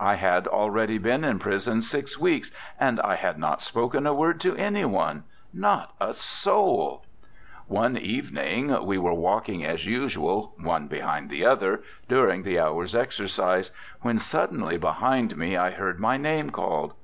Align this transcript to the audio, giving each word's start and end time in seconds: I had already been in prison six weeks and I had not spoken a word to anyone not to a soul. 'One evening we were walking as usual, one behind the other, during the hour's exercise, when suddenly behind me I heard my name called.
I 0.00 0.16
had 0.16 0.48
already 0.48 0.98
been 0.98 1.22
in 1.22 1.38
prison 1.38 1.82
six 1.82 2.18
weeks 2.18 2.50
and 2.80 2.98
I 3.02 3.14
had 3.14 3.38
not 3.38 3.62
spoken 3.62 4.08
a 4.08 4.12
word 4.12 4.40
to 4.40 4.56
anyone 4.56 5.22
not 5.54 5.96
to 6.00 6.08
a 6.08 6.14
soul. 6.14 7.04
'One 7.68 7.96
evening 7.96 8.84
we 8.84 8.98
were 8.98 9.14
walking 9.14 9.64
as 9.64 9.86
usual, 9.86 10.52
one 10.60 10.88
behind 10.88 11.30
the 11.30 11.46
other, 11.46 11.84
during 12.08 12.42
the 12.42 12.58
hour's 12.58 12.96
exercise, 12.96 13.70
when 14.02 14.18
suddenly 14.18 14.78
behind 14.78 15.36
me 15.36 15.56
I 15.56 15.70
heard 15.70 16.00
my 16.00 16.16
name 16.16 16.50
called. 16.50 16.94